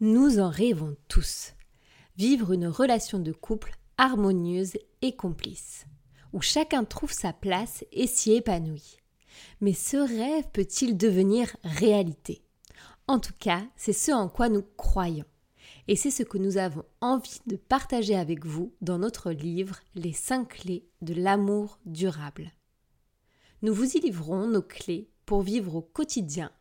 [0.00, 1.54] Nous en rêvons tous.
[2.18, 5.86] Vivre une relation de couple harmonieuse et complice,
[6.34, 8.98] où chacun trouve sa place et s'y épanouit.
[9.62, 12.42] Mais ce rêve peut-il devenir réalité?
[13.08, 15.24] En tout cas, c'est ce en quoi nous croyons.
[15.88, 20.12] Et c'est ce que nous avons envie de partager avec vous dans notre livre Les
[20.12, 22.52] 5 clés de l'amour durable.
[23.62, 26.52] Nous vous y livrons nos clés pour vivre au quotidien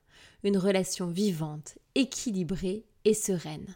[0.44, 3.76] une relation vivante, équilibrée et sereine.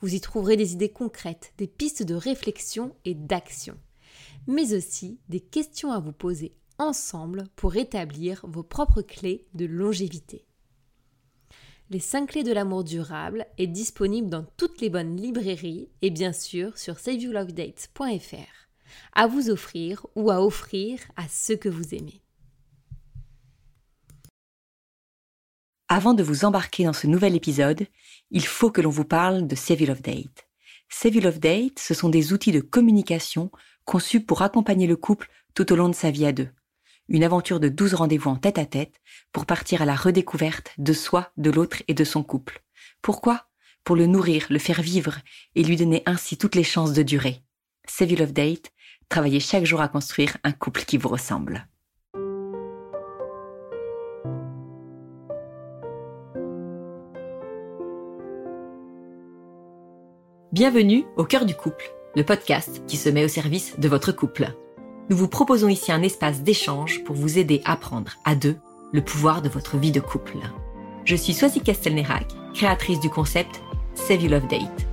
[0.00, 3.76] Vous y trouverez des idées concrètes, des pistes de réflexion et d'action,
[4.46, 10.46] mais aussi des questions à vous poser ensemble pour établir vos propres clés de longévité.
[11.90, 16.32] Les 5 clés de l'amour durable est disponible dans toutes les bonnes librairies et bien
[16.32, 18.64] sûr sur saveyourlovedates.fr
[19.12, 22.23] à vous offrir ou à offrir à ceux que vous aimez.
[25.88, 27.86] Avant de vous embarquer dans ce nouvel épisode,
[28.30, 30.48] il faut que l'on vous parle de Save Love Date.
[30.88, 33.50] Save Love Date, ce sont des outils de communication
[33.84, 36.48] conçus pour accompagner le couple tout au long de sa vie à deux.
[37.08, 38.94] Une aventure de 12 rendez-vous en tête à tête
[39.30, 42.62] pour partir à la redécouverte de soi, de l'autre et de son couple.
[43.02, 43.46] Pourquoi?
[43.84, 45.18] Pour le nourrir, le faire vivre
[45.54, 47.42] et lui donner ainsi toutes les chances de durer.
[47.86, 48.72] Save Love Date,
[49.10, 51.68] travaillez chaque jour à construire un couple qui vous ressemble.
[60.54, 64.54] Bienvenue au cœur du couple, le podcast qui se met au service de votre couple.
[65.10, 68.54] Nous vous proposons ici un espace d'échange pour vous aider à prendre à deux
[68.92, 70.36] le pouvoir de votre vie de couple.
[71.04, 73.62] Je suis Soisy Castelnerac, créatrice du concept
[73.96, 74.86] Save You Love Date.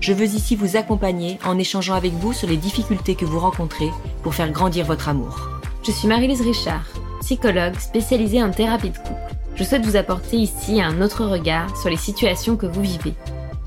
[0.00, 3.88] Je veux ici vous accompagner en échangeant avec vous sur les difficultés que vous rencontrez
[4.22, 5.48] pour faire grandir votre amour.
[5.84, 6.86] Je suis Marie-Lise Richard,
[7.22, 9.34] psychologue spécialisée en thérapie de couple.
[9.54, 13.14] Je souhaite vous apporter ici un autre regard sur les situations que vous vivez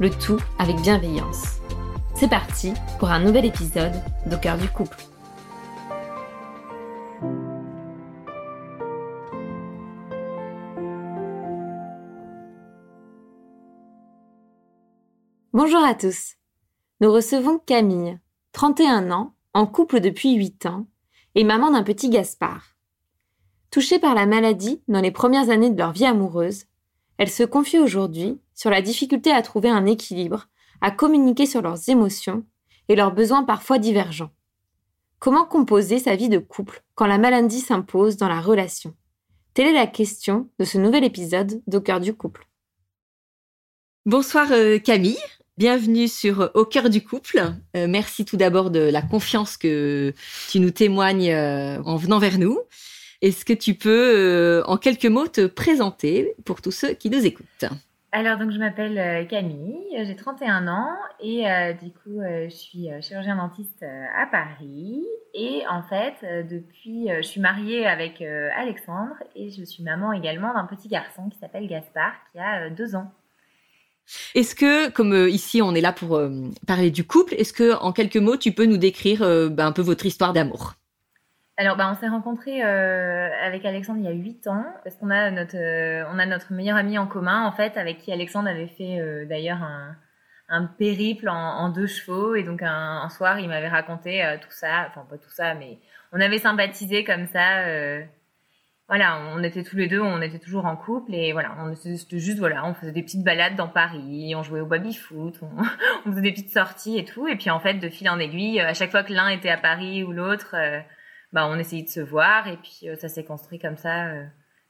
[0.02, 1.60] le tout avec bienveillance.
[2.16, 3.94] C'est parti pour un nouvel épisode
[4.26, 4.98] d'Au cœur du couple.
[15.54, 16.34] Bonjour à tous.
[17.00, 18.18] Nous recevons Camille,
[18.54, 20.88] 31 ans, en couple depuis 8 ans,
[21.36, 22.76] et maman d'un petit Gaspard.
[23.70, 26.66] Touchée par la maladie dans les premières années de leur vie amoureuse,
[27.20, 30.48] elle se confie aujourd'hui sur la difficulté à trouver un équilibre,
[30.82, 32.46] à communiquer sur leurs émotions
[32.90, 34.30] et leurs besoins parfois divergents.
[35.18, 38.94] Comment composer sa vie de couple quand la maladie s'impose dans la relation?
[39.56, 42.46] Telle est la question de ce nouvel épisode d'Au cœur du couple.
[44.06, 45.18] Bonsoir euh, Camille,
[45.58, 47.42] bienvenue sur Au cœur du couple.
[47.76, 50.14] Euh, merci tout d'abord de la confiance que
[50.52, 52.60] tu nous témoignes euh, en venant vers nous.
[53.24, 57.26] Est-ce que tu peux, euh, en quelques mots, te présenter pour tous ceux qui nous
[57.26, 57.66] écoutent?
[58.14, 60.90] Alors, donc, je m'appelle euh, Camille, j'ai 31 ans
[61.22, 65.06] et euh, du coup, je suis chirurgien dentiste à Paris.
[65.34, 66.16] Et en fait,
[66.50, 71.38] depuis, je suis mariée avec Alexandre et je suis maman également d'un petit garçon qui
[71.40, 73.14] s'appelle Gaspard, qui a deux ans.
[74.36, 76.22] Est-ce que, comme ici on est là pour
[76.68, 79.20] parler du couple, est-ce que en quelques mots tu peux nous décrire
[79.50, 80.74] ben, un peu votre histoire d'amour?
[81.58, 85.10] Alors, bah, on s'est rencontrés euh, avec Alexandre il y a 8 ans, parce qu'on
[85.10, 88.68] a notre, euh, a notre meilleur ami en commun, en fait, avec qui Alexandre avait
[88.68, 89.96] fait euh, d'ailleurs un,
[90.50, 92.36] un, périple en, deux chevaux.
[92.36, 95.78] Et donc, un, soir, il m'avait raconté tout ça, enfin, pas tout ça, mais
[96.14, 97.64] on avait sympathisé comme ça.
[98.88, 101.96] voilà, on était tous les deux, on était toujours en couple, et voilà, on était
[102.18, 105.50] juste, voilà, on faisait des petites balades dans Paris, on jouait au baby-foot, on,
[106.06, 107.28] on, faisait des petites sorties et tout.
[107.28, 109.58] Et puis, en fait, de fil en aiguille, à chaque fois que l'un était à
[109.58, 110.56] Paris ou l'autre
[111.34, 114.08] bah, on essayait de se voir et puis euh, ça s'est construit comme ça.
[114.08, 114.26] Euh.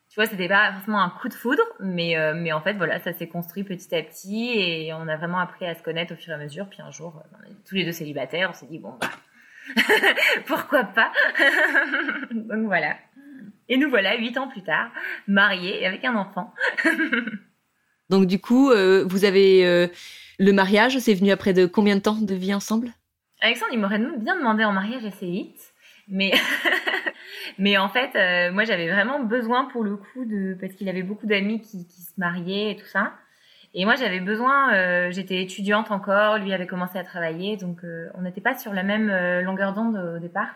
[0.10, 3.00] Tu vois, c'était pas forcément un coup de foudre, mais, euh, mais en fait, voilà,
[3.00, 6.18] ça s'est construit petit à petit et on a vraiment appris à se connaître au
[6.18, 6.68] fur et à mesure.
[6.70, 7.24] Puis un jour,
[7.68, 9.10] tous les deux célibataires, on s'est dit, bon, bah,
[10.48, 11.12] pourquoi pas?
[12.32, 12.96] Donc voilà.
[13.70, 14.92] Et nous voilà, huit ans plus tard,
[15.28, 16.54] mariés avec un enfant.
[18.10, 18.70] Donc du coup,
[19.06, 19.90] vous avez
[20.40, 22.92] le mariage, c'est venu après de combien de temps de vie ensemble?
[23.40, 25.71] Alexandre, il m'aurait bien demandé en mariage assez vite.
[26.08, 26.32] Mais,
[27.58, 31.04] mais en fait, euh, moi, j'avais vraiment besoin pour le coup de, parce qu'il avait
[31.04, 33.14] beaucoup d'amis qui, qui se mariaient et tout ça.
[33.74, 38.10] Et moi, j'avais besoin, euh, j'étais étudiante encore, lui avait commencé à travailler, donc euh,
[38.16, 39.10] on n'était pas sur la même
[39.44, 40.50] longueur d'onde au départ.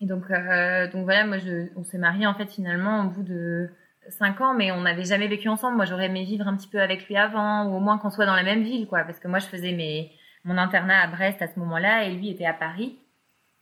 [0.00, 3.68] Et donc, donc voilà, moi, je, on s'est mariés en fait finalement au bout de
[4.08, 5.76] cinq ans, mais on n'avait jamais vécu ensemble.
[5.76, 8.26] Moi, j'aurais aimé vivre un petit peu avec lui avant, ou au moins qu'on soit
[8.26, 10.12] dans la même ville, quoi, parce que moi, je faisais mes,
[10.44, 12.98] mon internat à Brest à ce moment-là, et lui était à Paris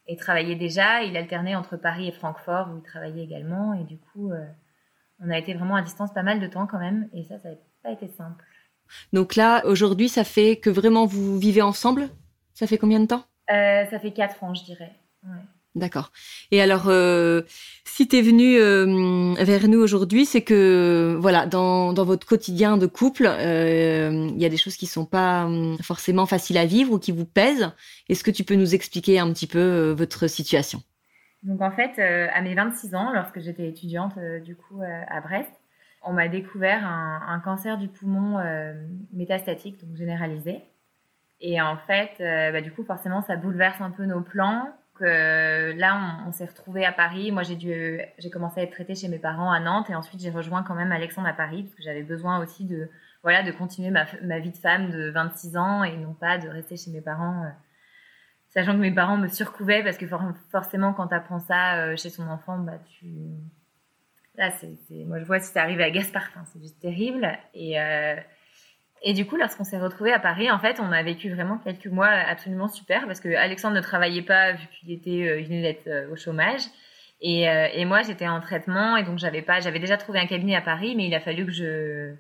[0.09, 1.03] et travaillait déjà.
[1.03, 3.75] Il alternait entre Paris et Francfort où il travaillait également.
[3.75, 4.45] Et du coup, euh,
[5.21, 7.09] on a été vraiment à distance pas mal de temps quand même.
[7.13, 8.45] Et ça, ça n'a pas été simple.
[9.13, 12.09] Donc là, aujourd'hui, ça fait que vraiment vous vivez ensemble?
[12.55, 13.25] Ça fait combien de temps?
[13.51, 14.93] Euh, Ça fait quatre ans, je dirais.
[15.75, 16.11] D'accord.
[16.51, 17.43] Et alors, euh,
[17.85, 22.77] si tu es venu euh, vers nous aujourd'hui, c'est que voilà, dans, dans, votre quotidien
[22.79, 26.93] de couple, il y a des choses qui sont pas hum, forcément faciles à vivre
[26.93, 27.71] ou qui vous pèsent.
[28.09, 30.83] Est-ce que tu peux nous expliquer un petit peu votre situation?
[31.45, 35.53] Donc en fait, à mes 26 ans, lorsque j'étais étudiante du coup à Brest,
[36.03, 38.73] on m'a découvert un, cancer du poumon euh,
[39.13, 40.63] métastatique, donc généralisé.
[41.41, 44.69] Et en fait, euh, bah, du coup, forcément, ça bouleverse un peu nos plans.
[44.99, 47.31] Que là, on, s'est retrouvé à Paris.
[47.31, 50.21] Moi, j'ai dû, j'ai commencé à être traitée chez mes parents à Nantes, et ensuite
[50.21, 52.89] j'ai rejoint quand même Alexandre à Paris parce que j'avais besoin aussi de,
[53.23, 54.05] voilà, de continuer ma,
[54.39, 57.45] vie de femme de 26 ans et non pas de rester chez mes parents.
[57.45, 57.51] Euh,
[58.49, 60.07] sachant que mes parents me surcouvaient parce que
[60.51, 63.07] forcément, quand tu apprends ça chez son enfant, bah, tu,
[64.39, 67.27] Là, c'est, moi, je vois si ça arrive à Gaspard, c'est juste terrible.
[67.57, 68.17] Euh,
[69.03, 71.87] et du coup, lorsqu'on s'est retrouvés à Paris, en fait, on a vécu vraiment quelques
[71.87, 76.13] mois absolument super parce que Alexandre ne travaillait pas vu qu'il était, euh, il euh,
[76.13, 76.63] au chômage.
[77.21, 80.27] Et, euh, et moi, j'étais en traitement et donc j'avais pas, j'avais déjà trouvé un
[80.27, 82.15] cabinet à Paris, mais il a fallu que je,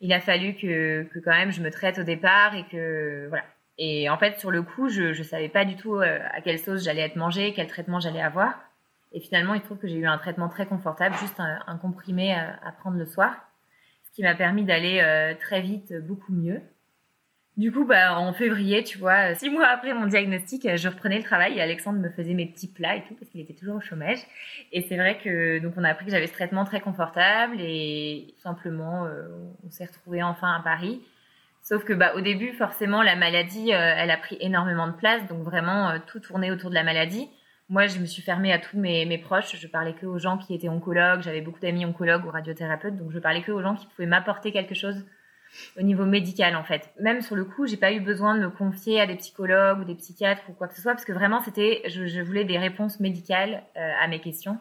[0.00, 3.44] il a fallu que, que quand même je me traite au départ et que voilà.
[3.78, 6.84] Et en fait, sur le coup, je, je savais pas du tout à quelle sauce
[6.84, 8.54] j'allais être mangée, quel traitement j'allais avoir.
[9.12, 12.72] Et finalement, il trouve que j'ai eu un traitement très confortable, juste un, comprimé à,
[12.78, 13.34] prendre le soir,
[14.22, 16.60] m'a permis d'aller euh, très vite beaucoup mieux.
[17.56, 21.24] Du coup, bah, en février, tu vois, six mois après mon diagnostic, je reprenais le
[21.24, 23.80] travail et Alexandre me faisait mes petits plats et tout parce qu'il était toujours au
[23.80, 24.18] chômage.
[24.72, 28.34] Et c'est vrai que donc on a appris que j'avais ce traitement très confortable et
[28.38, 29.28] simplement euh,
[29.66, 31.02] on s'est retrouvés enfin à Paris.
[31.62, 35.26] Sauf que bah au début, forcément, la maladie, euh, elle a pris énormément de place,
[35.26, 37.28] donc vraiment tout tournait autour de la maladie
[37.70, 39.56] moi, je me suis fermée à tous mes, proches.
[39.56, 41.22] Je parlais que aux gens qui étaient oncologues.
[41.22, 44.50] J'avais beaucoup d'amis oncologues ou radiothérapeutes, donc je parlais que aux gens qui pouvaient m'apporter
[44.50, 45.06] quelque chose
[45.78, 46.90] au niveau médical, en fait.
[47.00, 49.84] Même sur le coup, j'ai pas eu besoin de me confier à des psychologues ou
[49.84, 52.58] des psychiatres ou quoi que ce soit, parce que vraiment, c'était, je, je voulais des
[52.58, 54.58] réponses médicales euh, à mes questions.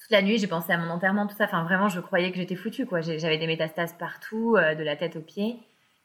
[0.00, 1.44] Toute la nuit, j'ai pensé à mon enterrement, tout ça.
[1.44, 3.00] Enfin, vraiment, je croyais que j'étais foutue, quoi.
[3.00, 5.56] J'avais des métastases partout, euh, de la tête aux pieds.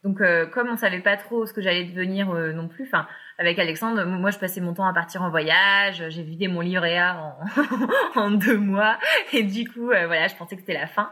[0.03, 3.59] Donc, euh, comme on savait pas trop ce que j'allais devenir non plus, enfin avec
[3.59, 7.37] Alexandre, moi je passais mon temps à partir en voyage, j'ai vidé mon livret A
[8.15, 8.97] en, deux mois
[9.33, 11.11] et du coup euh, voilà, je pensais que c'était la fin.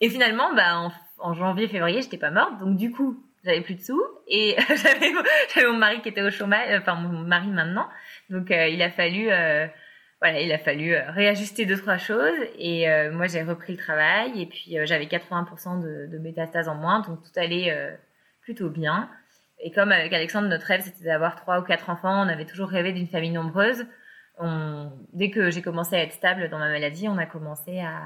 [0.00, 3.80] Et finalement, bah en, janvier, février, j'étais pas morte, donc du coup j'avais plus de
[3.80, 7.88] sous et j'avais mon mari qui était au chômage, euh, enfin mon mari maintenant,
[8.30, 9.28] donc euh, il a fallu
[10.20, 14.46] voilà, il a fallu réajuster deux trois choses et moi j'ai repris le travail et
[14.46, 17.72] puis j'avais 80% de, de métastases en moins, donc tout allait
[18.42, 19.08] plutôt bien.
[19.60, 22.68] Et comme avec Alexandre, notre rêve, c'était d'avoir trois ou quatre enfants, on avait toujours
[22.68, 23.86] rêvé d'une famille nombreuse.
[24.38, 28.00] On, dès que j'ai commencé à être stable dans ma maladie, on a commencé à,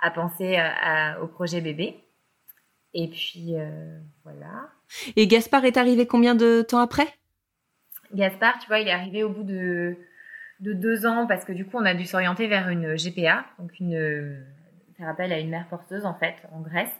[0.00, 2.04] à penser à, au projet bébé.
[2.94, 4.68] Et puis, euh, voilà.
[5.16, 7.06] Et Gaspard est arrivé combien de temps après?
[8.12, 9.96] Gaspard, tu vois, il est arrivé au bout de,
[10.60, 13.78] de deux ans parce que du coup, on a dû s'orienter vers une GPA, donc
[13.80, 14.44] une,
[14.98, 16.92] ça rappelle à une mère porteuse en fait, en Grèce.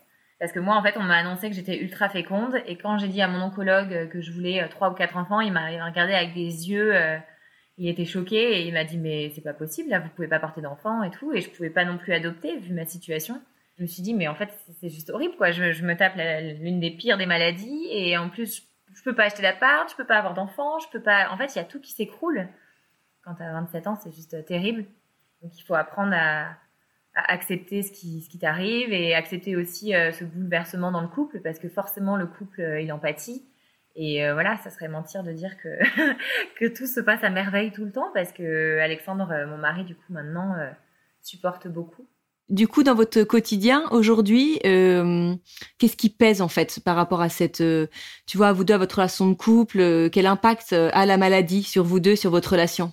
[0.43, 2.61] Parce que moi, en fait, on m'a annoncé que j'étais ultra féconde.
[2.67, 5.39] Et quand j'ai dit à mon oncologue que je voulais euh, trois ou quatre enfants,
[5.39, 6.97] il m'a regardé avec des yeux.
[6.97, 7.17] Euh,
[7.79, 10.41] il était choqué et il m'a dit mais c'est pas possible là, vous pouvez pas
[10.41, 11.33] porter d'enfants et tout.
[11.33, 13.41] Et je pouvais pas non plus adopter vu ma situation.
[13.79, 14.49] Je me suis dit mais en fait
[14.81, 15.53] c'est juste horrible quoi.
[15.53, 19.27] Je, je me tape l'une des pires des maladies et en plus je peux pas
[19.27, 21.31] acheter d'appart, je peux pas avoir d'enfants, je peux pas.
[21.31, 22.49] En fait il y a tout qui s'écroule.
[23.25, 24.87] Quand tu as 27 ans c'est juste terrible.
[25.41, 26.57] Donc il faut apprendre à
[27.15, 31.41] accepter ce qui, ce qui t'arrive et accepter aussi euh, ce bouleversement dans le couple
[31.41, 33.45] parce que forcément le couple euh, il empathie.
[33.95, 35.69] Et euh, voilà ça serait mentir de dire que
[36.59, 39.95] que tout se passe à merveille tout le temps parce que Alexandre mon mari du
[39.95, 40.55] coup maintenant
[41.21, 42.07] supporte beaucoup.
[42.49, 47.63] Du coup, dans votre quotidien aujourd'hui, qu'est-ce qui pèse en fait par rapport à cette,
[48.27, 51.85] tu vois, vous deux, à votre relation de couple, quel impact a la maladie sur
[51.85, 52.93] vous deux, sur votre relation?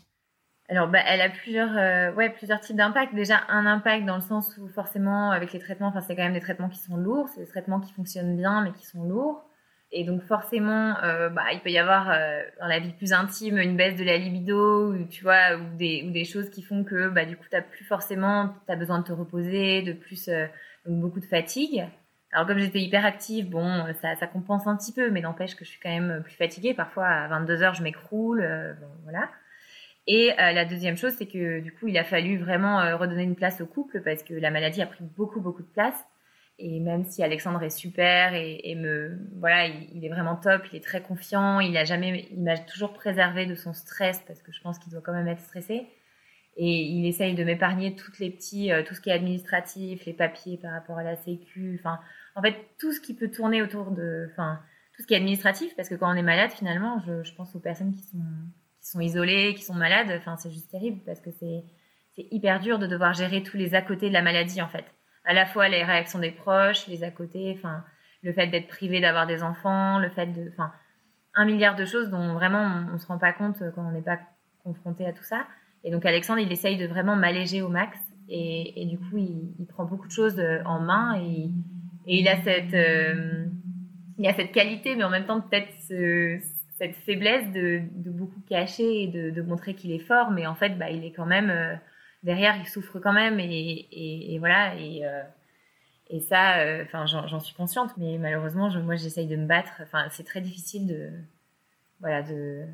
[0.70, 3.16] Alors, bah, elle a plusieurs, euh, ouais, plusieurs types d'impact.
[3.16, 6.34] Déjà, un impact dans le sens où forcément, avec les traitements, enfin, c'est quand même
[6.34, 9.44] des traitements qui sont lourds, c'est des traitements qui fonctionnent bien, mais qui sont lourds.
[9.92, 13.58] Et donc, forcément, euh, bah, il peut y avoir euh, dans la vie plus intime
[13.58, 16.84] une baisse de la libido, ou, tu vois, ou des, ou des choses qui font
[16.84, 20.30] que, bah, du coup, t'as plus forcément, t'as besoin de te reposer, de plus,
[20.86, 21.88] beaucoup de fatigue.
[22.32, 25.66] Alors, comme j'étais hyper active, bon, ça, ça compense un petit peu, mais n'empêche que
[25.66, 26.76] je suis quand même plus fatiguée.
[26.76, 28.46] Parfois, à 22 heures, je m'écroule,
[28.80, 29.30] bon, voilà.
[30.12, 33.22] Et euh, la deuxième chose, c'est que du coup, il a fallu vraiment euh, redonner
[33.22, 36.04] une place au couple parce que la maladie a pris beaucoup, beaucoup de place.
[36.58, 40.84] Et même si Alexandre est super et, me, voilà, il, est vraiment top, il est
[40.84, 44.60] très confiant, il a jamais, il m'a toujours préservé de son stress parce que je
[44.62, 45.88] pense qu'il doit quand même être stressé.
[46.58, 50.14] Et il essaye de m'épargner toutes les petits, euh, tout ce qui est administratif, les
[50.14, 51.80] papiers par rapport à la sécu.
[51.80, 52.00] Enfin,
[52.34, 54.60] en fait, tout ce qui peut tourner autour de, enfin,
[54.96, 57.60] tout ce qui est administratif, parce que quand on est malade, finalement, je pense aux
[57.60, 58.18] personnes qui sont,
[58.92, 61.64] sont isolées, qui sont malades, enfin, c'est juste terrible parce que c'est,
[62.32, 64.84] hyper dur de devoir gérer tous les à côté de la maladie, en fait.
[65.24, 67.82] À la fois les réactions des proches, les à côté, enfin,
[68.24, 70.74] le fait d'être privé d'avoir des enfants, le fait de, enfin,
[71.34, 74.02] un milliard de choses dont vraiment on, on se rend pas compte quand on n'est
[74.02, 74.20] pas
[74.66, 75.46] confronté à tout ça.
[75.84, 77.98] Et donc Alexandre, il essaye de vraiment m'alléger au max.
[78.28, 81.50] Et, et du coup, il, il, prend beaucoup de choses euh, en main et,
[82.06, 83.46] et il a cette, euh,
[84.18, 86.38] il a cette qualité, mais en même temps peut-être ce,
[86.80, 90.32] cette faiblesse de, beaucoup cacher et de, montrer qu'il est fort.
[90.32, 91.76] Mais en fait, bah, il est quand même euh,
[92.24, 93.40] derrière, il souffre quand même.
[93.40, 94.76] Et voilà.
[94.76, 95.22] Et, euh,
[96.10, 99.74] et ça, euh, enfin, j'en suis consciente, mais malheureusement, je, moi, j'essaye de me battre.
[99.84, 101.12] Enfin, c'est très difficile de,
[102.00, 102.66] voilà, de,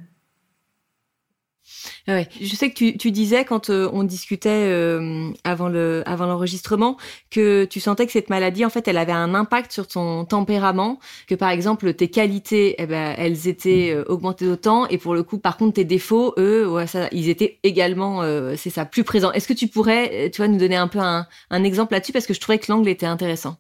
[2.07, 2.27] Ouais.
[2.39, 6.97] Je sais que tu, tu disais quand euh, on discutait euh, avant le avant l'enregistrement
[7.31, 10.99] que tu sentais que cette maladie en fait elle avait un impact sur ton tempérament
[11.27, 15.23] que par exemple tes qualités eh ben elles étaient euh, augmentées d'autant et pour le
[15.23, 18.21] coup par contre tes défauts eux ouais, ça, ils étaient également
[18.55, 19.31] c'est ça plus présents.
[19.31, 22.11] Est-ce que tu pourrais tu vois nous donner un peu un, un exemple là-dessus?
[22.13, 23.57] Parce que je trouvais que l'angle était intéressant.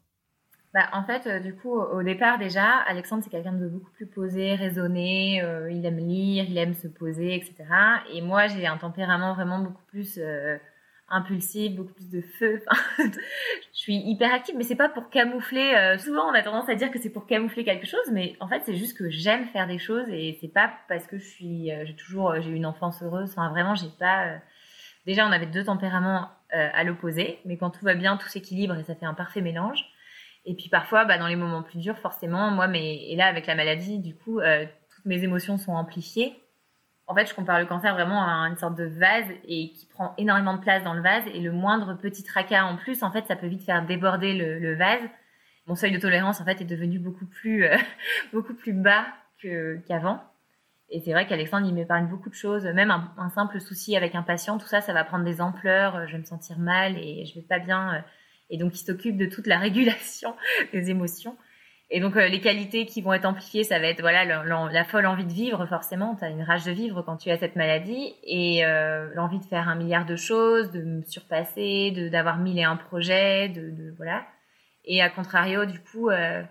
[0.75, 4.07] Bah, en fait, euh, du coup, au départ déjà, Alexandre c'est quelqu'un de beaucoup plus
[4.07, 5.41] posé, raisonné.
[5.41, 7.63] Euh, il aime lire, il aime se poser, etc.
[8.11, 10.57] Et moi, j'ai un tempérament vraiment beaucoup plus euh,
[11.07, 12.61] impulsif, beaucoup plus de feu.
[12.97, 13.09] je
[13.71, 15.95] suis hyper active, mais c'est pas pour camoufler.
[15.97, 18.63] Souvent, on a tendance à dire que c'est pour camoufler quelque chose, mais en fait,
[18.65, 21.95] c'est juste que j'aime faire des choses et c'est pas parce que je suis, j'ai
[21.95, 23.31] toujours, j'ai eu une enfance heureuse.
[23.31, 24.39] Enfin, vraiment, j'ai pas.
[25.05, 28.83] Déjà, on avait deux tempéraments à l'opposé, mais quand tout va bien, tout s'équilibre et
[28.83, 29.85] ça fait un parfait mélange.
[30.45, 33.47] Et puis parfois, bah, dans les moments plus durs, forcément, moi, mais et là avec
[33.47, 36.39] la maladie, du coup, euh, toutes mes émotions sont amplifiées.
[37.07, 40.13] En fait, je compare le cancer vraiment à une sorte de vase et qui prend
[40.17, 41.23] énormément de place dans le vase.
[41.33, 44.75] Et le moindre petit tracas en plus, en fait, ça peut vite faire déborder le,
[44.75, 45.01] vase.
[45.67, 47.77] Mon seuil de tolérance, en fait, est devenu beaucoup plus, euh,
[48.33, 49.05] beaucoup plus bas
[49.87, 50.19] qu'avant.
[50.89, 52.65] Et c'est vrai qu'Alexandre, il m'épargne beaucoup de choses.
[52.65, 56.07] Même un, simple souci avec un patient, tout ça, ça va prendre des ampleurs.
[56.07, 58.03] Je vais me sentir mal et je vais pas bien
[58.49, 60.35] et donc il s'occupe de toute la régulation
[60.73, 61.37] des émotions.
[61.91, 65.05] Et donc euh, les qualités qui vont être amplifiées, ça va être voilà la, folle
[65.05, 66.15] envie de vivre forcément.
[66.15, 69.45] Tu as une rage de vivre quand tu as cette maladie et euh, l'envie de
[69.45, 73.69] faire un milliard de choses, de me surpasser, de d'avoir mille et un projets, de,
[73.69, 74.25] de, voilà.
[74.85, 76.41] Et à contrario, du coup, euh,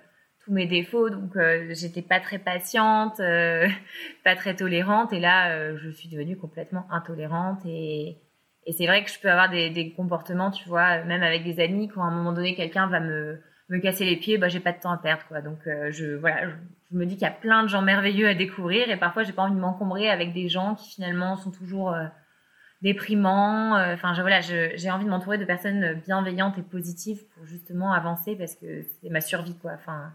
[0.45, 1.33] tous mes défauts, donc
[1.71, 3.17] j'étais pas très patiente,
[4.25, 8.19] pas très tolérante, et là je suis devenue complètement intolérante et
[8.66, 11.62] et c'est vrai que je peux avoir des, des, comportements, tu vois, même avec des
[11.62, 14.61] amis, quand à un moment donné quelqu'un va me, me casser les pieds, bah j'ai
[14.61, 15.40] pas de temps à perdre, quoi.
[15.40, 16.49] Donc euh, je voilà,
[16.90, 19.33] je, me dis qu'il y a plein de gens merveilleux à découvrir et parfois j'ai
[19.33, 22.04] pas envie de m'encombrer avec des gens qui finalement sont toujours euh,
[22.83, 23.76] déprimants.
[23.76, 27.92] Euh, enfin, je, voilà, j'ai envie de m'entourer de personnes bienveillantes et positives pour justement
[27.92, 29.73] avancer parce que c'est ma survie, quoi.
[29.75, 30.12] Enfin,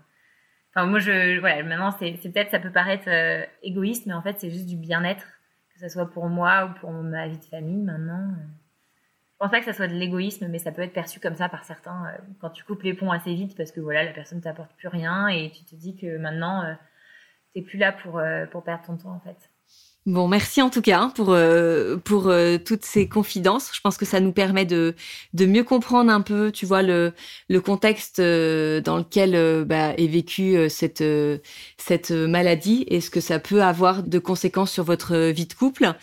[0.73, 4.39] enfin moi je voilà, maintenant c'est peut-être ça peut paraître euh, égoïste, mais en fait
[4.39, 5.25] c'est juste du bien-être
[5.79, 8.31] que ce soit pour moi ou pour ma vie de famille maintenant.
[8.31, 8.45] Euh.
[9.33, 11.47] Je pense pas que ça soit de l'égoïsme, mais ça peut être perçu comme ça
[11.47, 14.41] par certains euh, quand tu coupes les ponts assez vite parce que voilà, la personne
[14.41, 16.73] t'apporte plus rien et tu te dis que maintenant euh,
[17.53, 18.21] t'es plus là pour
[18.63, 19.49] perdre ton temps en fait.
[20.09, 23.69] Bon, merci en tout cas hein, pour euh, pour euh, toutes ces confidences.
[23.75, 24.95] Je pense que ça nous permet de
[25.33, 27.13] de mieux comprendre un peu, tu vois, le
[27.47, 31.03] le contexte euh, dans lequel bah, est vécue cette
[31.77, 35.93] cette maladie et ce que ça peut avoir de conséquences sur votre vie de couple.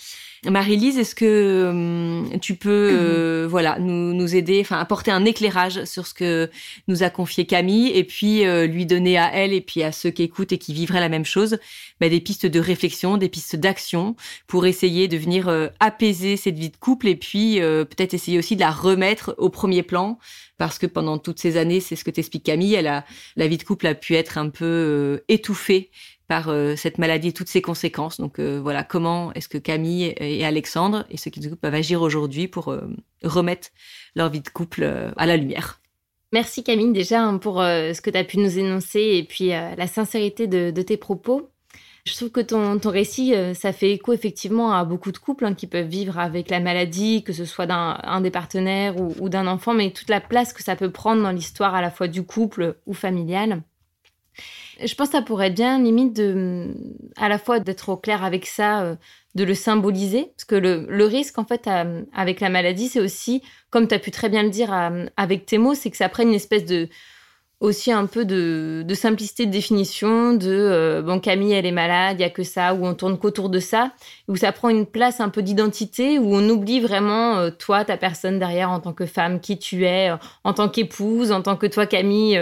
[0.51, 5.85] Marie-Lise, est-ce que euh, tu peux euh, voilà nous, nous aider, enfin apporter un éclairage
[5.85, 6.51] sur ce que
[6.89, 10.11] nous a confié Camille et puis euh, lui donner à elle et puis à ceux
[10.11, 11.59] qui écoutent et qui vivraient la même chose
[12.01, 16.59] bah, des pistes de réflexion, des pistes d'action pour essayer de venir euh, apaiser cette
[16.59, 20.19] vie de couple et puis euh, peut-être essayer aussi de la remettre au premier plan
[20.59, 23.05] parce que pendant toutes ces années, c'est ce que t'explique Camille, elle a
[23.37, 25.91] la vie de couple a pu être un peu étouffée
[26.29, 28.19] par euh, cette maladie et toutes ses conséquences.
[28.19, 32.03] Donc euh, voilà, comment est-ce que Camille et Alexandre et ceux qui nous peuvent agir
[32.03, 32.89] aujourd'hui pour euh,
[33.23, 33.69] remettre
[34.15, 34.85] leur vie de couple
[35.17, 35.81] à la lumière.
[36.33, 39.87] Merci Camille déjà hein, pour ce que tu as pu nous énoncer et puis la
[39.87, 41.51] sincérité de, tes propos.
[42.05, 45.55] Je trouve que ton, ton récit, ça fait écho effectivement à beaucoup de couples hein,
[45.55, 49.47] qui peuvent vivre avec la maladie, que ce soit d'un des partenaires ou, ou d'un
[49.47, 52.25] enfant, mais toute la place que ça peut prendre dans l'histoire à la fois du
[52.25, 53.63] couple ou familiale.
[54.83, 56.75] Je pense que ça pourrait être bien limite de,
[57.17, 58.97] à la fois d'être au clair avec ça, euh,
[59.35, 61.69] de le symboliser, parce que le, risque en fait
[62.15, 64.73] avec la maladie, c'est aussi, comme tu as pu très bien le dire
[65.17, 66.89] avec tes mots, c'est que ça prenne une espèce de
[67.61, 72.23] aussi un peu de, simplicité de définition, de euh, bon Camille elle est malade, il
[72.23, 73.93] y a que ça, où on tourne qu'autour de ça,
[74.29, 77.97] où ça prend une place un peu d'identité, où on oublie vraiment euh, toi, ta
[77.97, 81.57] personne derrière en tant que femme, qui tu es, euh, en tant qu'épouse, en tant
[81.57, 82.39] que toi Camille,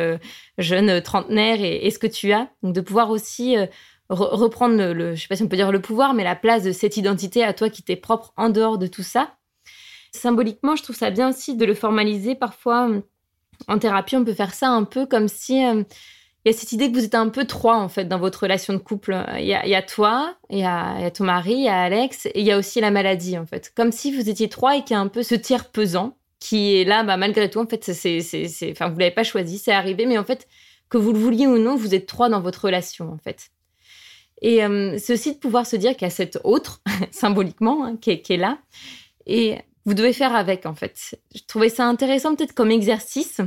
[0.59, 2.49] jeune trentenaire et, ce que tu as.
[2.63, 3.57] Donc de pouvoir aussi
[4.09, 6.65] reprendre le, le, je sais pas si on peut dire le pouvoir, mais la place
[6.65, 9.35] de cette identité à toi qui t'est propre en dehors de tout ça.
[10.13, 12.89] Symboliquement, je trouve ça bien aussi de le formaliser parfois
[13.69, 15.83] en thérapie, on peut faire ça un peu comme si euh,
[16.45, 18.43] il y a cette idée que vous êtes un peu trois en fait dans votre
[18.43, 19.17] relation de couple.
[19.39, 22.45] Il y a, toi, il y, a, ton mari, il y a Alex, et il
[22.45, 23.73] y a aussi la maladie en fait.
[23.75, 26.77] Comme si vous étiez trois et qu'il y a un peu ce tiers pesant qui
[26.77, 28.21] est là, bah, malgré tout en fait, c'est,
[28.71, 30.47] enfin vous l'avez pas choisi, c'est arrivé, mais en fait
[30.91, 33.49] que vous le vouliez ou non, vous êtes trois dans votre relation en fait.
[34.43, 38.11] Et euh, aussi de pouvoir se dire qu'il y a cette autre symboliquement hein, qui,
[38.11, 38.59] est, qui est là.
[39.27, 39.57] Et
[39.87, 41.17] vous devez faire avec en fait.
[41.35, 43.41] Je trouvais ça intéressant peut-être comme exercice,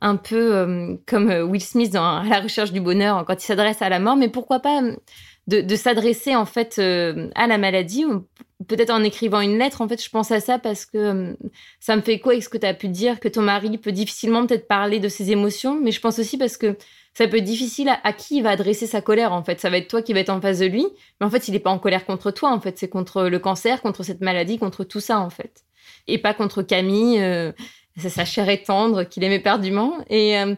[0.00, 3.46] un peu euh, comme euh, Will Smith dans À la recherche du bonheur quand il
[3.46, 4.96] s'adresse à la mort, mais pourquoi pas euh,
[5.46, 8.04] de, s'adresser en fait à la maladie,
[8.68, 9.80] peut-être en écrivant une lettre.
[9.80, 11.36] En fait, je pense à ça parce que
[11.80, 13.90] ça me fait quoi avec ce que tu as pu dire, que ton mari peut
[13.90, 16.76] difficilement peut-être parler de ses émotions, mais je pense aussi parce que
[17.14, 19.58] ça peut être difficile à, qui il va adresser sa colère en fait.
[19.58, 20.86] Ça va être toi qui va être en face de lui,
[21.20, 23.38] mais en fait il n'est pas en colère contre toi en fait, c'est contre le
[23.40, 25.64] cancer, contre cette maladie, contre tout ça en fait
[26.06, 27.52] et pas contre Camille, euh,
[27.96, 29.98] sa chair est tendre qu'il aimait perdument.
[30.08, 30.54] Et euh,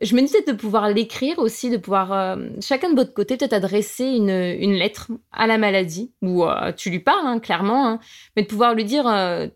[0.00, 3.52] je me disais de pouvoir l'écrire aussi, de pouvoir euh, chacun de votre côté peut-être
[3.52, 6.44] adresser une, une, lettre à la maladie, ou
[6.76, 8.00] tu lui parles hein, clairement, hein,
[8.34, 9.04] mais de pouvoir lui dire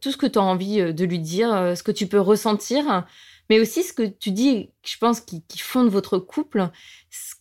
[0.01, 3.05] tout ce que tu as envie de lui dire, ce que tu peux ressentir,
[3.51, 6.71] mais aussi ce que tu dis, je pense, qui, qui fonde votre couple,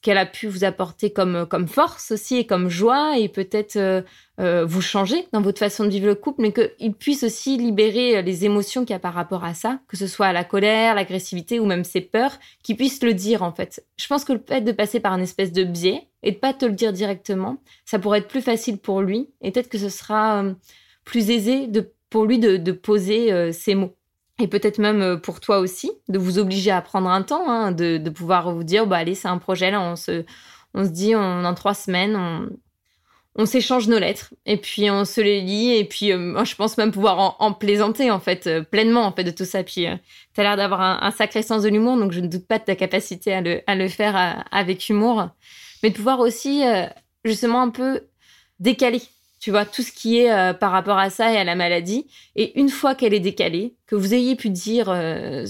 [0.06, 4.04] qu'elle a pu vous apporter comme, comme force aussi et comme joie et peut-être euh,
[4.40, 8.18] euh, vous changer dans votre façon de vivre le couple, mais qu'il puisse aussi libérer
[8.18, 10.94] euh, les émotions qu'il y a par rapport à ça, que ce soit la colère,
[10.94, 13.84] l'agressivité ou même ses peurs, qu'il puisse le dire en fait.
[13.98, 16.54] Je pense que le fait de passer par un espèce de biais et de pas
[16.54, 19.90] te le dire directement, ça pourrait être plus facile pour lui et peut-être que ce
[19.90, 20.44] sera
[21.04, 21.68] plus aisé
[22.12, 23.96] pour lui de, de poser ces mots
[24.40, 27.72] et peut-être même euh, pour toi aussi, de vous obliger à prendre un temps, hein,
[27.72, 30.26] de, pouvoir vous dire, bah allez, c'est un projet, là, on se,
[30.76, 32.18] dit, on, dans trois semaines,
[33.38, 36.78] on, s'échange nos lettres, et puis on se les lit, et puis euh, je pense
[36.78, 39.64] même pouvoir en, plaisanter, en fait, euh, pleinement, en fait, de tout ça.
[39.64, 39.88] Puis
[40.34, 42.66] tu as l'air d'avoir un, sacré sens de l'humour, donc je ne doute pas de
[42.66, 45.30] ta capacité à le faire avec humour,
[45.84, 46.64] mais de pouvoir aussi,
[47.26, 48.02] justement, un peu
[48.60, 49.02] décaler
[49.40, 52.08] tu vois, tout ce qui est euh, par rapport à ça et à la maladie.
[52.36, 55.46] Et une fois qu'elle est décalée, que vous ayez pu dire euh,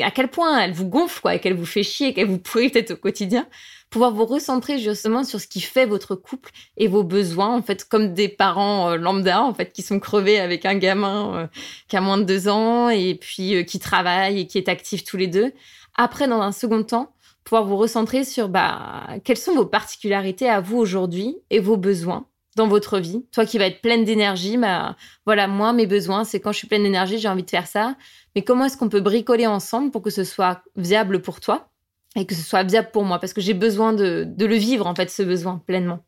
[0.00, 2.70] à quel point elle vous gonfle, quoi, et qu'elle vous fait chier, qu'elle vous pourrit
[2.70, 3.46] peut-être au quotidien,
[3.90, 7.88] pouvoir vous recentrer justement sur ce qui fait votre couple et vos besoins, en fait,
[7.88, 11.48] comme des parents euh, lambda, en fait, qui sont crevés avec un gamin
[11.88, 15.16] qui a moins de deux ans et puis qui travaille et qui est actif tous
[15.16, 15.52] les deux.
[15.94, 20.60] Après, dans un second temps, pouvoir vous recentrer sur bah, quelles sont vos particularités à
[20.60, 23.24] vous aujourd'hui et vos besoins dans votre vie.
[23.32, 26.66] Toi qui vas être pleine d'énergie, bah, voilà, moi, mes besoins, c'est quand je suis
[26.66, 27.94] pleine d'énergie, j'ai envie de faire ça.
[28.34, 31.68] Mais comment est-ce qu'on peut bricoler ensemble pour que ce soit viable pour toi
[32.16, 33.18] et que ce soit viable pour moi?
[33.18, 36.00] Parce que j'ai besoin de, le vivre, en fait, ce besoin pleinement.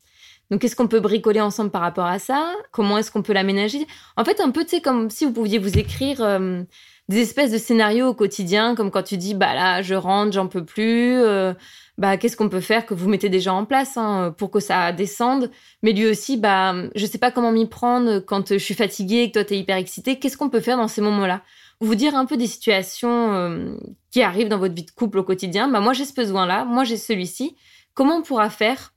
[0.50, 2.52] Donc, qu'est-ce qu'on peut bricoler ensemble par rapport à ça?
[2.72, 3.86] Comment est-ce qu'on peut l'aménager?
[4.16, 6.62] En fait, un peu, tu sais, comme si vous pouviez vous écrire euh,
[7.08, 10.46] des espèces de scénarios au quotidien, comme quand tu dis, bah là, je rentre, j'en
[10.46, 11.20] peux plus.
[11.22, 11.54] Euh,
[11.98, 14.92] bah, qu'est-ce qu'on peut faire que vous mettez déjà en place hein, pour que ça
[14.92, 15.50] descende?
[15.82, 19.28] Mais lui aussi, bah, je sais pas comment m'y prendre quand je suis fatiguée et
[19.28, 20.18] que toi t'es hyper excitée.
[20.18, 21.42] Qu'est-ce qu'on peut faire dans ces moments-là?
[21.80, 23.74] Vous dire un peu des situations euh,
[24.10, 25.68] qui arrivent dans votre vie de couple au quotidien.
[25.68, 27.56] Bah, moi j'ai ce besoin-là, moi j'ai celui-ci.
[27.94, 28.92] Comment on pourra faire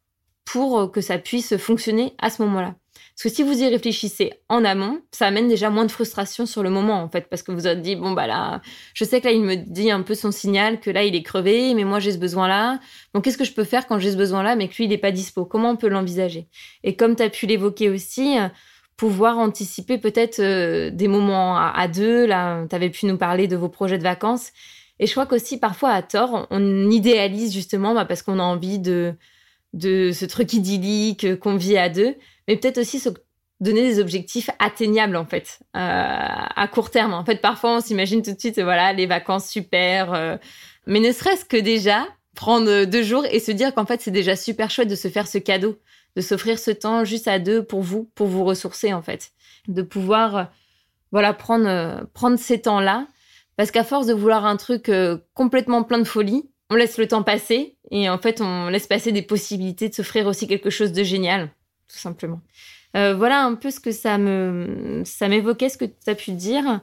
[0.45, 2.75] pour que ça puisse fonctionner à ce moment-là
[3.23, 6.63] parce que si vous y réfléchissez en amont, ça amène déjà moins de frustration sur
[6.63, 8.61] le moment, en fait, parce que vous avez dit, bon, bah là,
[8.95, 11.21] je sais que là, il me dit un peu son signal, que là, il est
[11.21, 12.79] crevé, mais moi, j'ai ce besoin-là.
[13.13, 14.97] Donc, qu'est-ce que je peux faire quand j'ai ce besoin-là, mais que lui, il n'est
[14.97, 15.45] pas dispo?
[15.45, 16.47] Comment on peut l'envisager?
[16.83, 18.37] Et comme tu as pu l'évoquer aussi,
[18.97, 22.25] pouvoir anticiper peut-être euh, des moments à, deux.
[22.25, 24.51] Là, tu avais pu nous parler de vos projets de vacances.
[24.99, 28.79] Et je crois qu'aussi, parfois, à tort, on idéalise justement bah, parce qu'on a envie
[28.79, 29.13] de,
[29.73, 32.15] de ce truc idyllique qu'on vit à deux
[32.47, 33.09] mais peut-être aussi se
[33.61, 37.13] donner des objectifs atteignables en fait euh, à court terme.
[37.13, 40.37] En fait, parfois on s'imagine tout de suite voilà les vacances super, euh,
[40.87, 44.35] mais ne serait-ce que déjà prendre deux jours et se dire qu'en fait c'est déjà
[44.35, 45.77] super chouette de se faire ce cadeau,
[46.15, 49.31] de s'offrir ce temps juste à deux pour vous, pour vous ressourcer en fait,
[49.67, 50.43] de pouvoir euh,
[51.11, 53.05] voilà prendre prendre ces temps là
[53.57, 54.89] parce qu'à force de vouloir un truc
[55.33, 59.11] complètement plein de folie, on laisse le temps passer et en fait on laisse passer
[59.11, 61.49] des possibilités de s'offrir aussi quelque chose de génial
[61.91, 62.41] tout simplement.
[62.95, 66.31] Euh, voilà un peu ce que ça me ça m'évoquait, ce que tu as pu
[66.31, 66.81] dire.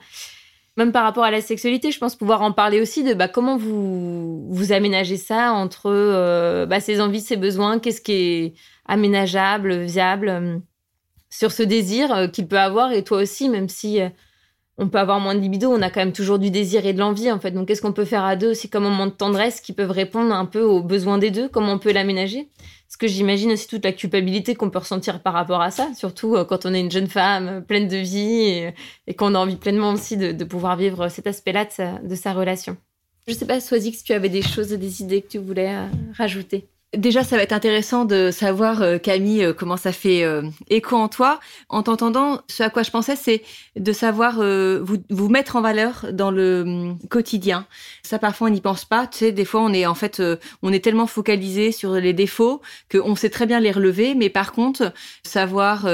[0.76, 3.56] même par rapport à la sexualité, je pense pouvoir en parler aussi de bah, comment
[3.56, 8.54] vous, vous aménagez ça entre euh, bah, ses envies, ses besoins, qu'est-ce qui est
[8.86, 10.58] aménageable, viable, euh,
[11.30, 14.00] sur ce désir qu'il peut avoir et toi aussi, même si
[14.78, 17.00] on peut avoir moins de libido, on a quand même toujours du désir et de
[17.00, 17.50] l'envie en fait.
[17.50, 18.52] Donc qu'est-ce qu'on peut faire à deux?
[18.52, 21.72] Aussi comme moment de tendresse qui peuvent répondre un peu aux besoins des deux, comment
[21.72, 22.48] on peut l'aménager?
[22.86, 26.36] Parce que j'imagine aussi toute la culpabilité qu'on peut ressentir par rapport à ça, surtout
[26.36, 28.72] euh, quand on est une jeune femme euh, pleine de vie
[29.06, 31.66] et, qu'on a envie pleinement aussi de, pouvoir vivre cet aspect-là
[32.02, 32.76] de sa, relation.
[33.26, 35.86] Je sais pas, Swazik, si tu avais des choses, des idées que tu voulais euh,
[36.16, 36.68] rajouter.
[36.96, 40.96] Déjà, ça va être intéressant de savoir, euh, Camille, euh, comment ça fait euh, écho
[40.96, 41.38] en toi.
[41.68, 43.42] En t'entendant, ce à quoi je pensais, c'est
[43.76, 47.66] de savoir vous, vous mettre en valeur dans le hum, quotidien.
[48.02, 49.06] Ça, parfois, on n'y pense pas.
[49.06, 50.22] Tu sais, des fois, on est en fait,
[50.62, 54.14] on est tellement focalisé sur les défauts qu'on sait très bien les relever.
[54.14, 55.86] Mais par contre, savoir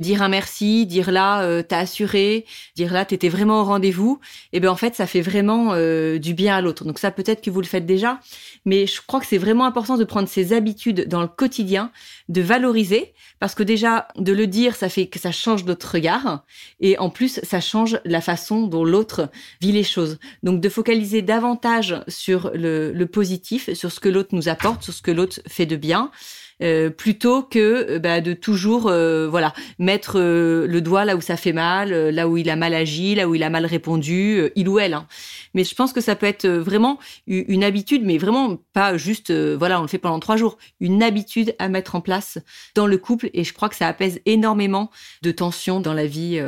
[0.00, 4.20] dire un merci, dire là euh, t'as assuré, dire là t'étais vraiment au rendez-vous,
[4.52, 6.84] et ben en fait ça fait vraiment euh, du bien à l'autre.
[6.84, 8.20] Donc ça peut-être que vous le faites déjà,
[8.64, 11.90] mais je crois que c'est vraiment important de prendre ses habitudes dans le quotidien,
[12.28, 16.44] de valoriser, parce que déjà de le dire ça fait que ça change notre regard,
[16.80, 19.30] et en plus ça change la façon dont l'autre
[19.60, 20.18] vit les choses.
[20.42, 24.92] Donc de focaliser davantage sur le, le positif, sur ce que l'autre nous apporte, sur
[24.92, 26.10] ce que l'autre fait de bien.
[26.60, 31.36] Euh, plutôt que euh, bah, de toujours euh, voilà mettre le doigt là où ça
[31.36, 34.68] fait mal, là où il a mal agi, là où il a mal répondu, il
[34.68, 34.94] ou elle.
[34.94, 35.06] Hein.
[35.54, 39.78] Mais je pense que ça peut être vraiment une habitude, mais vraiment pas juste voilà
[39.78, 42.38] on le fait pendant trois jours, une habitude à mettre en place
[42.74, 44.90] dans le couple et je crois que ça apaise énormément
[45.22, 46.40] de tensions dans la vie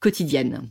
[0.00, 0.70] quotidienne.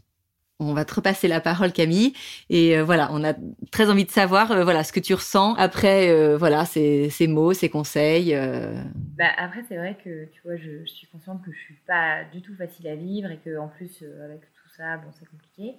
[0.59, 2.13] On va te repasser la parole, Camille.
[2.49, 3.35] Et euh, voilà, on a
[3.71, 7.53] très envie de savoir euh, voilà ce que tu ressens après euh, voilà ces, mots,
[7.53, 8.35] ces conseils.
[9.17, 12.41] Bah, après, c'est vrai que tu vois, je, suis consciente que je suis pas du
[12.41, 15.75] tout facile à vivre et que en plus avec tout ça, bon, c'est compliqué.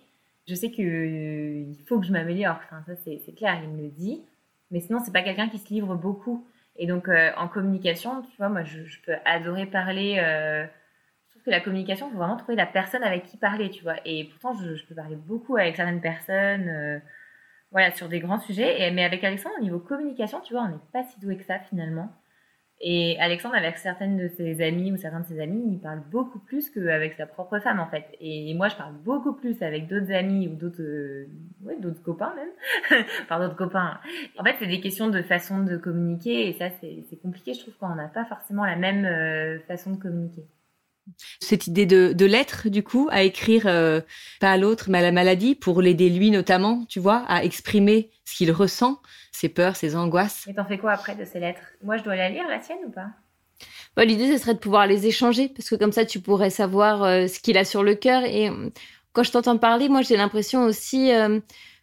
[0.46, 2.60] Je sais que il faut que je m'améliore.
[2.70, 4.22] Ça c'est clair, il me le dit.
[4.70, 6.46] Mais sinon, c'est pas quelqu'un qui se livre beaucoup.
[6.76, 10.20] Et donc en communication, tu vois, moi, je peux adorer parler
[11.46, 13.96] la communication, il faut vraiment trouver la personne avec qui parler, tu vois.
[14.04, 16.98] Et pourtant, je, peux parler beaucoup avec certaines personnes, euh,
[17.70, 18.82] voilà, sur des grands sujets.
[18.82, 21.44] Et, mais avec Alexandre, au niveau communication, tu vois, on n'est pas si doué que
[21.44, 22.10] ça finalement.
[22.80, 26.38] Et Alexandre, avec certaines de ses amies ou certains de ses amis, il parle beaucoup
[26.38, 28.04] plus qu'avec sa propre femme, en fait.
[28.20, 31.26] Et moi, je parle beaucoup plus avec d'autres amis ou d'autres, euh,
[31.64, 33.04] ouais, copains même.
[33.22, 33.98] enfin, d'autres copains.
[34.38, 36.48] En fait, c'est des questions de façon de communiquer.
[36.48, 39.90] Et ça, c'est compliqué, je trouve, quand on n'a pas forcément la même euh, façon
[39.90, 40.44] de communiquer.
[41.40, 44.00] Cette idée de, de lettre, du coup, à écrire euh,
[44.40, 48.10] pas à l'autre, mais à la maladie, pour l'aider lui notamment, tu vois, à exprimer
[48.24, 49.00] ce qu'il ressent,
[49.32, 50.46] ses peurs, ses angoisses.
[50.48, 51.62] Et t'en fais quoi après de ces lettres?
[51.82, 53.08] Moi, je dois la lire, la sienne ou pas?
[53.96, 57.02] Bah, L'idée, ce serait de pouvoir les échanger, parce que comme ça, tu pourrais savoir
[57.02, 58.24] euh, ce qu'il a sur le cœur.
[58.24, 58.70] Et euh,
[59.12, 61.10] quand je t'entends parler, moi, j'ai l'impression aussi,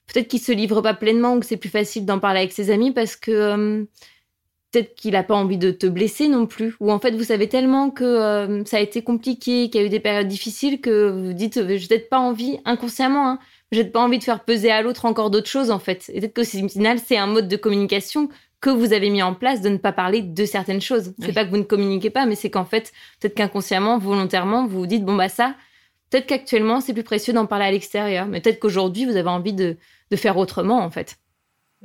[0.08, 2.70] peut-être qu'il se livre pas pleinement ou que c'est plus facile d'en parler avec ses
[2.70, 3.88] amis, parce que
[4.76, 6.76] peut-être qu'il n'a pas envie de te blesser non plus.
[6.82, 9.88] Ou en fait, vous savez tellement que euh, ça a été compliqué, qu'il y a
[9.88, 13.40] eu des périodes difficiles que vous dites, euh, je n'ai pas envie, inconsciemment, hein,
[13.72, 16.12] je n'ai pas envie de faire peser à l'autre encore d'autres choses en fait.
[16.14, 18.28] Et peut-être que au final, c'est un mode de communication
[18.60, 21.14] que vous avez mis en place de ne pas parler de certaines choses.
[21.20, 24.80] C'est pas que vous ne communiquez pas, mais c'est qu'en fait, peut-être qu'inconsciemment, volontairement, vous
[24.80, 25.56] vous dites, bon bah ça,
[26.10, 29.54] peut-être qu'actuellement, c'est plus précieux d'en parler à l'extérieur, mais peut-être qu'aujourd'hui, vous avez envie
[29.54, 29.78] de,
[30.12, 31.18] de faire autrement en fait.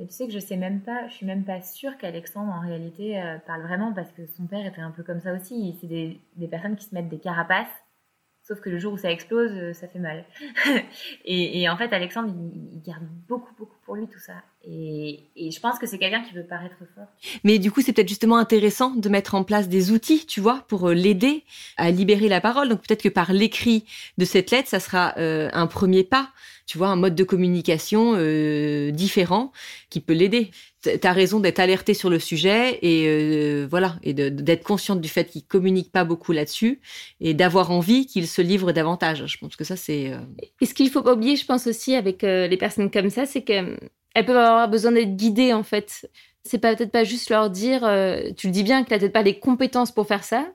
[0.00, 2.60] Mais tu sais que je sais même pas, je suis même pas sûre qu'Alexandre en
[2.60, 5.76] réalité euh, parle vraiment parce que son père était un peu comme ça aussi.
[5.78, 7.68] C'est des, personnes qui se mettent des carapaces,
[8.42, 10.24] sauf que le jour où ça explose, euh, ça fait mal.
[11.26, 14.36] et, en fait, Alexandre, il, garde beaucoup, beaucoup pour lui tout ça.
[14.64, 17.08] Et, et je pense que c'est quelqu'un qui veut paraître fort.
[17.44, 20.64] Mais du coup, c'est peut-être justement intéressant de mettre en place des outils, tu vois,
[20.68, 21.44] pour euh, l'aider
[21.76, 22.70] à libérer la parole.
[22.70, 23.84] Donc peut-être que par l'écrit
[24.16, 26.30] de cette lettre, ça sera un premier pas
[26.70, 29.50] tu vois, un mode de communication euh, différent
[29.88, 30.52] qui peut l'aider.
[30.84, 35.08] Tu as raison d'être alerté sur le sujet et euh, voilà, et d'être consciente du
[35.08, 36.80] fait qu'il communique pas beaucoup là-dessus
[37.20, 39.26] et d'avoir envie qu'il se livre davantage.
[39.26, 40.12] Je pense que ça, c'est.
[40.12, 40.20] Euh,
[40.60, 43.42] et ce qu'il faut pas oublier, je pense aussi avec les personnes comme ça, c'est
[43.42, 43.76] qu'elles
[44.14, 46.08] peuvent avoir besoin d'être guidées en fait.
[46.44, 47.80] C'est peut-être pas juste leur dire,
[48.36, 50.46] tu le dis bien, que tu peut-être pas les compétences pour faire ça.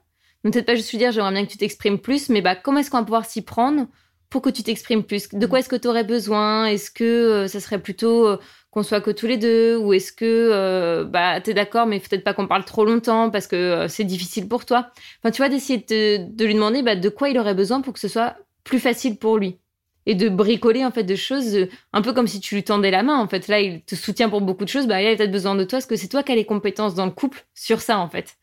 [0.43, 2.89] Peut-être pas juste lui dire, j'aimerais bien que tu t'exprimes plus, mais bah, comment est-ce
[2.89, 3.87] qu'on va pouvoir s'y prendre
[4.29, 5.29] pour que tu t'exprimes plus.
[5.29, 6.65] De quoi est-ce que tu aurais besoin?
[6.65, 8.37] Est-ce que euh, ça serait plutôt euh,
[8.71, 9.77] qu'on soit que tous les deux?
[9.77, 13.29] Ou est-ce que euh, bah, tu es d'accord, mais peut-être pas qu'on parle trop longtemps
[13.29, 14.91] parce que c'est difficile pour toi?
[15.19, 17.99] Enfin, tu vois, d'essayer de, lui demander bah, de quoi il aurait besoin pour que
[17.99, 19.59] ce soit plus facile pour lui?
[20.07, 23.01] Et de bricoler en fait de choses un peu comme si tu lui tendais la
[23.01, 23.47] main en fait.
[23.47, 24.85] Là il te soutient pour beaucoup de choses.
[24.85, 25.77] Bah il a peut-être besoin de toi.
[25.77, 28.35] Parce que c'est toi qui as les compétences dans le couple sur ça en fait?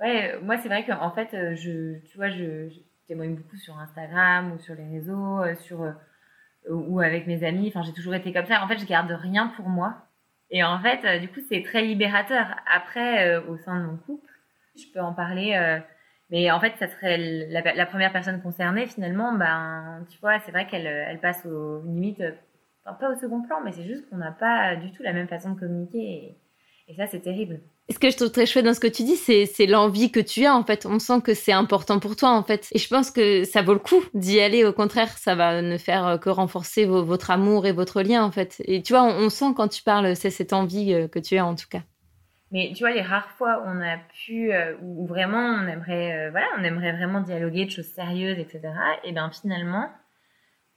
[0.00, 2.68] Ouais moi c'est vrai qu'en fait je tu vois je
[3.08, 5.92] témoigne beaucoup sur Instagram ou sur les réseaux, euh, sur euh,
[6.68, 7.68] ou avec mes amis.
[7.68, 8.62] Enfin, j'ai toujours été comme ça.
[8.62, 9.96] En fait, je garde rien pour moi.
[10.50, 12.46] Et en fait, euh, du coup, c'est très libérateur.
[12.72, 14.30] Après, au sein de mon couple,
[14.76, 15.80] je peux en parler.
[16.30, 17.16] Mais en fait, ça serait
[17.48, 18.86] la, première personne concernée.
[18.86, 22.22] Finalement, ben, tu vois, c'est vrai qu'elle elle passe aux limites,
[22.84, 25.52] pas au second plan, mais c'est juste qu'on n'a pas du tout la même façon
[25.52, 26.36] de communiquer.
[26.88, 27.60] et ça, c'est terrible
[27.92, 30.44] ce que je trouve très chouette dans ce que tu dis, c'est l'envie que tu
[30.44, 30.84] as en fait.
[30.84, 32.68] On sent que c'est important pour toi en fait.
[32.72, 34.64] Et je pense que ça vaut le coup d'y aller.
[34.64, 38.56] Au contraire, ça va ne faire que renforcer votre amour et votre lien en fait.
[38.66, 41.46] Et tu vois, on, sent quand tu parles, c'est cette envie euh, que tu as
[41.46, 41.82] en tout cas.
[42.50, 46.26] Mais tu vois, les rares fois où on a pu, euh, où vraiment on aimerait,
[46.26, 48.70] euh, voilà, on aimerait vraiment dialoguer de choses sérieuses, etc.
[49.04, 49.90] Et bien finalement,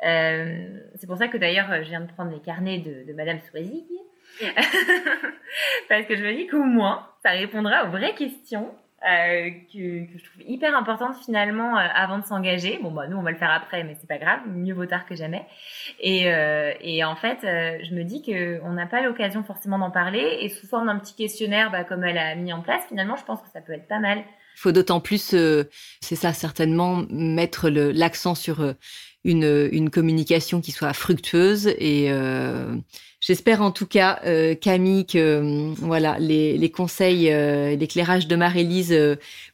[0.01, 3.85] c'est pour ça que d'ailleurs, je viens de prendre les carnets de, Madame Sourizig
[5.89, 10.23] Parce que je me dis qu'au moins, ça répondra aux vraies questions euh, que, je
[10.23, 12.79] trouve hyper importantes finalement euh, avant de s'engager.
[12.83, 15.07] Bon, bah nous, on va le faire après, mais c'est pas grave, mieux vaut tard
[15.07, 15.43] que jamais.
[15.99, 20.37] Et, euh, en fait, je me dis qu'on n'a pas l'occasion forcément d'en parler.
[20.41, 23.25] Et sous forme d'un petit questionnaire, bah, comme elle a mis en place, finalement, je
[23.25, 24.19] pense que ça peut être pas mal.
[24.19, 25.35] Il faut d'autant plus,
[26.01, 28.75] c'est ça certainement, mettre l'accent sur
[29.23, 32.09] une, une communication qui soit fructueuse et
[33.21, 38.35] J'espère en tout cas, euh, Camille, que euh, voilà les, les conseils, euh, l'éclairage de
[38.35, 38.97] Marie-Lise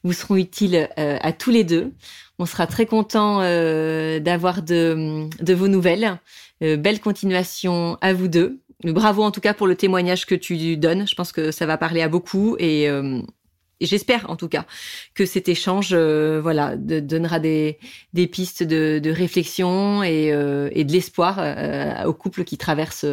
[0.02, 1.92] vous seront utiles à tous les deux.
[2.38, 6.18] On sera très content d'avoir de, de vos nouvelles.
[6.60, 8.60] belle continuation à vous deux.
[8.84, 11.06] Bravo en tout cas pour le témoignage que tu donnes.
[11.06, 12.88] Je pense que ça va parler à beaucoup et
[13.80, 14.66] j'espère en tout cas
[15.14, 17.78] que cet échange euh, voilà donnera des,
[18.30, 23.06] pistes de, réflexion et, euh, et de l'espoir euh, aux couples qui traversent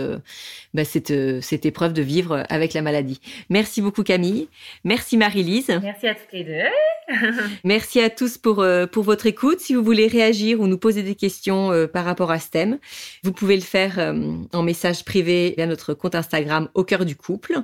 [0.76, 3.20] bah, cette, cette épreuve de vivre avec la maladie.
[3.50, 4.48] Merci beaucoup Camille,
[4.84, 5.80] merci Marie-Lise.
[5.82, 7.16] Merci à toutes les deux.
[7.64, 9.60] merci à tous pour, pour votre écoute.
[9.60, 12.80] Si vous voulez réagir ou nous poser des questions par rapport à ce thème,
[13.24, 14.14] vous pouvez le faire
[14.54, 17.58] en message privé via notre compte Instagram au cœur du couple.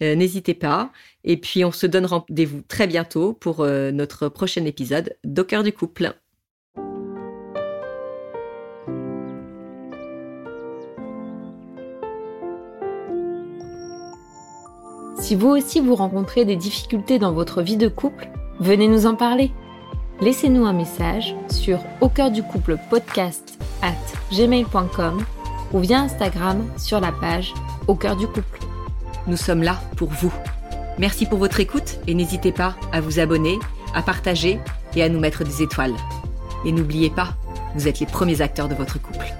[0.00, 0.92] N'hésitez pas.
[1.24, 5.62] Et puis on se donne rendez-vous très bientôt pour euh, notre prochain épisode d'Au cœur
[5.62, 6.14] du couple.
[15.34, 18.28] Si vous aussi vous rencontrez des difficultés dans votre vie de couple,
[18.60, 19.50] venez nous en parler.
[20.20, 23.96] Laissez-nous un message sur au cœur du couple podcast at
[24.30, 25.24] gmail.com
[25.72, 27.52] ou via Instagram sur la page
[27.88, 28.60] au cœur du couple.
[29.26, 30.32] Nous sommes là pour vous.
[31.00, 33.58] Merci pour votre écoute et n'hésitez pas à vous abonner,
[33.92, 34.60] à partager
[34.94, 35.96] et à nous mettre des étoiles.
[36.64, 37.34] Et n'oubliez pas,
[37.74, 39.34] vous êtes les premiers acteurs de votre couple.